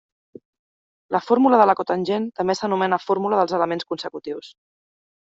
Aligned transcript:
La 1.15 1.19
fórmula 1.25 1.59
de 1.61 1.67
la 1.71 1.75
cotangent 1.79 2.25
també 2.39 2.55
s'anomena 2.61 2.99
fórmula 3.05 3.39
dels 3.43 3.55
elements 3.59 3.87
consecutius. 3.93 4.51